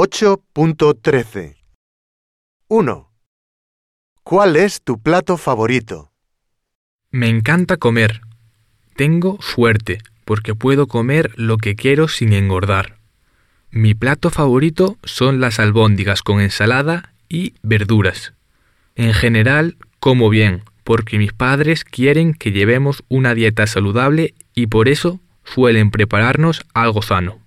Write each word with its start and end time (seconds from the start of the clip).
8.13 0.00 1.56
1. 2.68 3.10
¿Cuál 4.22 4.54
es 4.54 4.80
tu 4.80 5.02
plato 5.02 5.36
favorito? 5.36 6.12
Me 7.10 7.28
encanta 7.28 7.78
comer. 7.78 8.20
Tengo 8.94 9.42
suerte 9.42 9.98
porque 10.24 10.54
puedo 10.54 10.86
comer 10.86 11.32
lo 11.34 11.56
que 11.56 11.74
quiero 11.74 12.06
sin 12.06 12.32
engordar. 12.32 13.00
Mi 13.72 13.94
plato 13.94 14.30
favorito 14.30 14.98
son 15.02 15.40
las 15.40 15.58
albóndigas 15.58 16.22
con 16.22 16.40
ensalada 16.40 17.12
y 17.28 17.54
verduras. 17.64 18.34
En 18.94 19.12
general, 19.14 19.78
como 19.98 20.30
bien 20.30 20.62
porque 20.84 21.18
mis 21.18 21.32
padres 21.32 21.82
quieren 21.82 22.34
que 22.34 22.52
llevemos 22.52 23.02
una 23.08 23.34
dieta 23.34 23.66
saludable 23.66 24.34
y 24.54 24.68
por 24.68 24.88
eso 24.88 25.18
suelen 25.42 25.90
prepararnos 25.90 26.64
algo 26.72 27.02
sano. 27.02 27.40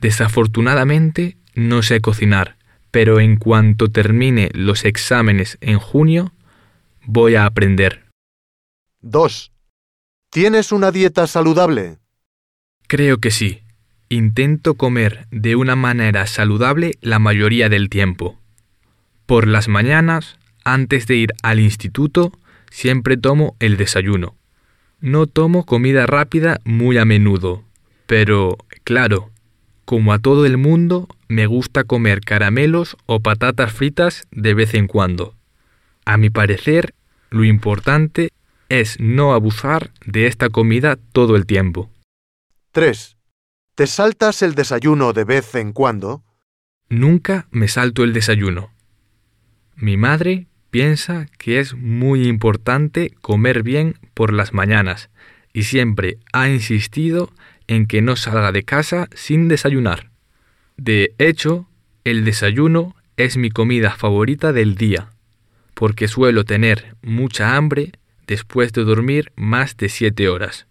Desafortunadamente, 0.00 1.36
no 1.60 1.82
sé 1.82 2.00
cocinar, 2.00 2.56
pero 2.90 3.20
en 3.20 3.36
cuanto 3.36 3.88
termine 3.88 4.50
los 4.54 4.84
exámenes 4.84 5.58
en 5.60 5.78
junio, 5.78 6.32
voy 7.04 7.34
a 7.34 7.44
aprender. 7.44 8.06
2. 9.02 9.52
¿Tienes 10.30 10.72
una 10.72 10.90
dieta 10.90 11.26
saludable? 11.26 11.98
Creo 12.86 13.18
que 13.18 13.30
sí. 13.30 13.62
Intento 14.08 14.74
comer 14.74 15.26
de 15.30 15.54
una 15.54 15.76
manera 15.76 16.26
saludable 16.26 16.92
la 17.00 17.18
mayoría 17.20 17.68
del 17.68 17.88
tiempo. 17.88 18.40
Por 19.26 19.46
las 19.46 19.68
mañanas, 19.68 20.38
antes 20.64 21.06
de 21.06 21.16
ir 21.16 21.32
al 21.42 21.60
instituto, 21.60 22.32
siempre 22.70 23.16
tomo 23.16 23.54
el 23.60 23.76
desayuno. 23.76 24.34
No 25.00 25.26
tomo 25.26 25.64
comida 25.64 26.06
rápida 26.06 26.58
muy 26.64 26.98
a 26.98 27.04
menudo, 27.04 27.62
pero, 28.06 28.58
claro, 28.82 29.30
como 29.90 30.12
a 30.12 30.20
todo 30.20 30.46
el 30.46 30.56
mundo, 30.56 31.08
me 31.26 31.46
gusta 31.46 31.82
comer 31.82 32.20
caramelos 32.20 32.96
o 33.06 33.18
patatas 33.18 33.72
fritas 33.72 34.28
de 34.30 34.54
vez 34.54 34.74
en 34.74 34.86
cuando. 34.86 35.34
A 36.04 36.16
mi 36.16 36.30
parecer, 36.30 36.94
lo 37.30 37.42
importante 37.42 38.30
es 38.68 39.00
no 39.00 39.34
abusar 39.34 39.90
de 40.06 40.28
esta 40.28 40.48
comida 40.48 40.96
todo 41.10 41.34
el 41.34 41.44
tiempo. 41.44 41.90
3. 42.70 43.16
¿Te 43.74 43.88
saltas 43.88 44.42
el 44.42 44.54
desayuno 44.54 45.12
de 45.12 45.24
vez 45.24 45.56
en 45.56 45.72
cuando? 45.72 46.22
Nunca 46.88 47.48
me 47.50 47.66
salto 47.66 48.04
el 48.04 48.12
desayuno. 48.12 48.70
Mi 49.74 49.96
madre 49.96 50.46
piensa 50.70 51.26
que 51.36 51.58
es 51.58 51.74
muy 51.74 52.28
importante 52.28 53.12
comer 53.22 53.64
bien 53.64 53.96
por 54.14 54.32
las 54.32 54.52
mañanas 54.52 55.10
y 55.52 55.64
siempre 55.64 56.20
ha 56.32 56.48
insistido 56.48 57.32
en 57.70 57.86
que 57.86 58.02
no 58.02 58.16
salga 58.16 58.50
de 58.50 58.64
casa 58.64 59.08
sin 59.14 59.46
desayunar. 59.46 60.10
De 60.76 61.14
hecho, 61.18 61.68
el 62.02 62.24
desayuno 62.24 62.96
es 63.16 63.36
mi 63.36 63.50
comida 63.50 63.92
favorita 63.92 64.52
del 64.52 64.74
día, 64.74 65.10
porque 65.74 66.08
suelo 66.08 66.44
tener 66.44 66.96
mucha 67.00 67.54
hambre 67.54 67.92
después 68.26 68.72
de 68.72 68.82
dormir 68.82 69.30
más 69.36 69.76
de 69.76 69.88
siete 69.88 70.28
horas. 70.28 70.66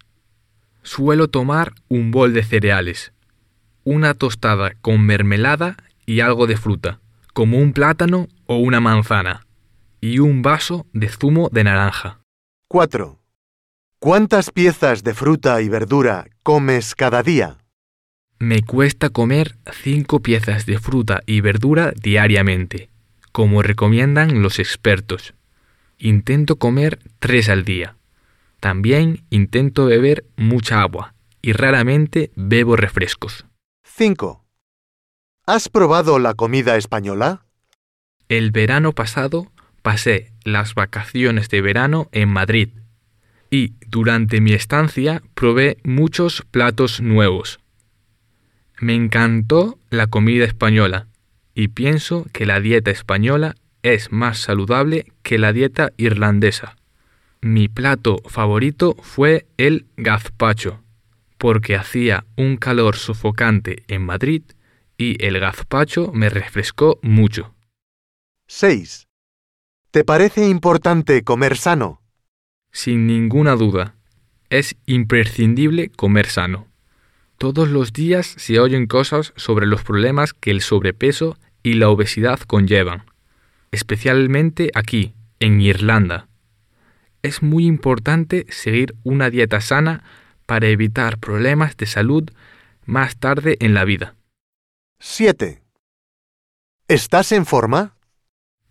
Suelo 0.83 1.29
tomar 1.29 1.71
un 1.87 2.11
bol 2.11 2.33
de 2.33 2.43
cereales, 2.43 3.13
una 3.85 4.13
tostada 4.13 4.73
con 4.81 5.01
mermelada 5.01 5.77
y 6.05 6.19
algo 6.19 6.47
de 6.47 6.57
fruta, 6.57 6.99
como 7.31 7.59
un 7.59 7.71
plátano 7.71 8.27
o 8.45 8.57
una 8.57 8.81
manzana, 8.81 9.47
y 10.01 10.19
un 10.19 10.41
vaso 10.41 10.85
de 10.91 11.07
zumo 11.07 11.47
de 11.49 11.63
naranja. 11.63 12.19
4. 12.67 13.17
¿Cuántas 13.99 14.51
piezas 14.51 15.03
de 15.05 15.13
fruta 15.13 15.61
y 15.61 15.69
verdura 15.69 16.25
comes 16.49 16.95
cada 16.95 17.21
día? 17.21 17.59
Me 18.39 18.63
cuesta 18.63 19.11
comer 19.11 19.55
cinco 19.71 20.21
piezas 20.21 20.65
de 20.65 20.79
fruta 20.79 21.21
y 21.27 21.41
verdura 21.41 21.93
diariamente, 21.95 22.89
como 23.31 23.61
recomiendan 23.61 24.41
los 24.41 24.57
expertos. 24.57 25.35
Intento 25.99 26.55
comer 26.55 26.97
tres 27.19 27.49
al 27.49 27.65
día. 27.65 27.97
También 28.59 29.25
intento 29.29 29.85
beber 29.85 30.25
mucha 30.37 30.81
agua 30.81 31.13
y 31.43 31.53
raramente 31.53 32.31
bebo 32.35 32.75
refrescos. 32.75 33.45
5. 33.83 34.43
¿Has 35.45 35.69
probado 35.69 36.17
la 36.17 36.33
comida 36.33 36.77
española? 36.77 37.45
El 38.27 38.49
verano 38.49 38.93
pasado 38.93 39.51
pasé 39.83 40.33
las 40.43 40.73
vacaciones 40.73 41.47
de 41.49 41.61
verano 41.61 42.09
en 42.11 42.29
Madrid 42.29 42.69
y 43.49 43.73
durante 43.87 44.41
mi 44.41 44.53
estancia 44.53 45.21
probé 45.33 45.77
muchos 45.83 46.43
platos 46.49 47.01
nuevos. 47.01 47.59
Me 48.79 48.95
encantó 48.95 49.77
la 49.89 50.07
comida 50.07 50.45
española 50.45 51.07
y 51.53 51.69
pienso 51.69 52.25
que 52.31 52.45
la 52.45 52.59
dieta 52.59 52.91
española 52.91 53.55
es 53.83 54.11
más 54.11 54.39
saludable 54.39 55.11
que 55.23 55.37
la 55.37 55.53
dieta 55.53 55.91
irlandesa. 55.97 56.75
Mi 57.41 57.67
plato 57.67 58.17
favorito 58.27 58.95
fue 59.01 59.47
el 59.57 59.87
gazpacho, 59.97 60.83
porque 61.37 61.75
hacía 61.75 62.25
un 62.35 62.57
calor 62.57 62.97
sofocante 62.97 63.83
en 63.87 64.05
Madrid 64.05 64.43
y 64.97 65.23
el 65.25 65.39
gazpacho 65.39 66.11
me 66.13 66.29
refrescó 66.29 66.99
mucho. 67.01 67.55
6. 68.47 69.07
¿Te 69.91 70.03
parece 70.03 70.47
importante 70.47 71.23
comer 71.23 71.55
sano? 71.55 71.98
Sin 72.71 73.07
ninguna 73.07 73.55
duda, 73.55 73.95
es 74.49 74.75
imprescindible 74.85 75.89
comer 75.89 76.27
sano. 76.27 76.67
Todos 77.37 77.69
los 77.69 77.93
días 77.93 78.27
se 78.37 78.59
oyen 78.59 78.85
cosas 78.85 79.33
sobre 79.35 79.65
los 79.65 79.83
problemas 79.83 80.33
que 80.33 80.51
el 80.51 80.61
sobrepeso 80.61 81.37
y 81.63 81.75
la 81.75 81.89
obesidad 81.89 82.39
conllevan, 82.39 83.05
especialmente 83.71 84.71
aquí, 84.73 85.13
en 85.39 85.61
Irlanda. 85.61 86.27
Es 87.21 87.41
muy 87.41 87.65
importante 87.65 88.45
seguir 88.49 88.95
una 89.03 89.29
dieta 89.29 89.61
sana 89.61 90.03
para 90.45 90.67
evitar 90.67 91.19
problemas 91.19 91.77
de 91.77 91.85
salud 91.85 92.29
más 92.85 93.17
tarde 93.17 93.57
en 93.59 93.73
la 93.73 93.85
vida. 93.85 94.15
7. 94.99 95.61
¿Estás 96.87 97.31
en 97.31 97.45
forma? 97.45 97.95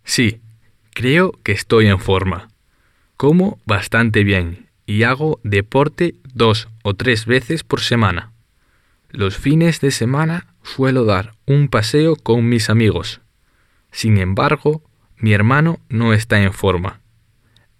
Sí, 0.03 0.41
creo 0.93 1.31
que 1.43 1.53
estoy 1.53 1.87
en 1.87 1.99
forma. 1.99 2.49
Como 3.19 3.59
bastante 3.65 4.23
bien 4.23 4.69
y 4.85 5.03
hago 5.03 5.41
deporte 5.43 6.15
dos 6.33 6.69
o 6.83 6.93
tres 6.93 7.25
veces 7.25 7.65
por 7.65 7.81
semana. 7.81 8.31
Los 9.09 9.35
fines 9.35 9.81
de 9.81 9.91
semana 9.91 10.55
suelo 10.63 11.03
dar 11.03 11.33
un 11.45 11.67
paseo 11.67 12.15
con 12.15 12.47
mis 12.47 12.69
amigos. 12.69 13.19
Sin 13.91 14.19
embargo, 14.19 14.89
mi 15.17 15.33
hermano 15.33 15.81
no 15.89 16.13
está 16.13 16.41
en 16.41 16.53
forma. 16.53 17.01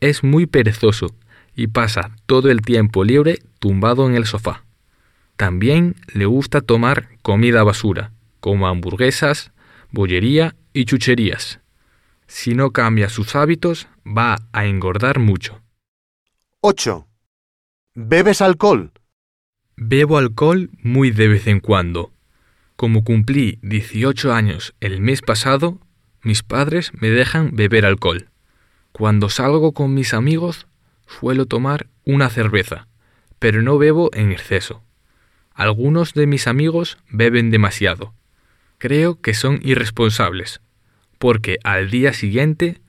Es 0.02 0.26
muy 0.26 0.46
perezoso 0.46 1.16
y 1.56 1.68
pasa 1.68 2.12
todo 2.26 2.52
el 2.52 2.60
tiempo 2.60 3.06
libre 3.06 3.40
tumbado 3.60 4.10
en 4.10 4.16
el 4.16 4.26
sofá. 4.26 4.66
También 5.38 5.96
le 6.14 6.26
gusta 6.26 6.60
tomar 6.60 7.08
comida 7.22 7.64
basura, 7.64 8.12
como 8.42 8.68
hamburguesas, 8.68 9.54
bollería 9.90 10.58
y 10.74 10.84
chucherías. 10.84 11.62
Si 12.32 12.54
no 12.54 12.72
cambia 12.72 13.10
sus 13.10 13.36
hábitos, 13.36 13.88
va 14.06 14.38
a 14.54 14.68
engordar 14.68 15.18
mucho. 15.18 15.64
8. 16.62 17.08
¿Bebes 17.96 18.44
alcohol? 18.44 18.92
Bebo 19.76 20.20
alcohol 20.20 20.70
muy 20.84 21.10
de 21.10 21.28
vez 21.28 21.48
en 21.48 21.60
cuando. 21.60 22.14
Como 22.76 23.04
cumplí 23.04 23.58
18 23.64 24.32
años 24.32 24.76
el 24.80 25.02
mes 25.02 25.24
pasado, 25.24 25.80
mis 26.22 26.44
padres 26.44 26.92
me 26.94 27.10
dejan 27.10 27.56
beber 27.56 27.84
alcohol. 27.84 28.30
Cuando 28.92 29.30
salgo 29.30 29.74
con 29.74 29.96
mis 29.96 30.14
amigos, 30.14 30.68
suelo 31.08 31.48
tomar 31.48 31.88
una 32.06 32.30
cerveza, 32.30 32.88
pero 33.40 33.64
no 33.64 33.80
bebo 33.80 34.12
en 34.14 34.32
exceso. 34.32 34.84
Algunos 35.56 36.14
de 36.14 36.28
mis 36.28 36.46
amigos 36.46 37.00
beben 37.10 37.50
demasiado. 37.50 38.14
Creo 38.78 39.20
que 39.20 39.34
son 39.34 39.60
irresponsables, 39.64 40.62
porque 41.20 41.58
al 41.64 41.92
día 41.92 42.14
siguiente 42.14 42.80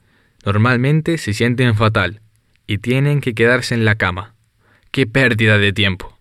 normalmente 0.47 1.19
se 1.19 1.35
sienten 1.35 1.75
fatal 1.75 2.23
y 2.67 2.79
tienen 2.79 3.21
que 3.21 3.35
quedarse 3.35 3.75
en 3.75 3.85
la 3.85 3.97
cama. 3.97 4.35
¡Qué 4.91 5.06
pérdida 5.06 5.59
de 5.59 5.73
tiempo! 5.73 6.20